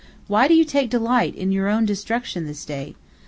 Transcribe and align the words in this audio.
Why 0.25 0.47
do 0.47 0.55
you 0.55 0.65
take 0.65 0.89
delight 0.89 1.35
in 1.35 1.51
your 1.51 1.67
own 1.67 1.85
destruction 1.85 2.47
this 2.47 2.65
day? 2.65 2.95